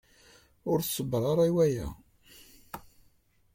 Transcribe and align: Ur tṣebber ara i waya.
Ur 0.71 0.77
tṣebber 0.81 1.23
ara 1.31 1.43
i 1.49 1.51
waya. 1.55 1.87